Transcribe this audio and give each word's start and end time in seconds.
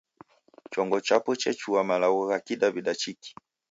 Chongo 0.71 0.97
chapo 1.07 1.31
chechua 1.41 1.81
malagho 1.89 2.21
gha 2.29 2.37
Kidaw'ida 2.45 2.93
chiki. 3.01 3.31